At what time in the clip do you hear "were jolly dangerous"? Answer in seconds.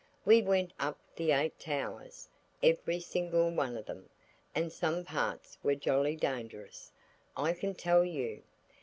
5.61-6.91